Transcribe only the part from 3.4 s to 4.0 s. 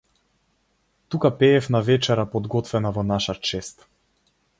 чест.